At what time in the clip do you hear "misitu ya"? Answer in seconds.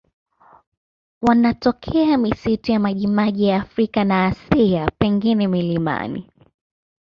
2.17-2.79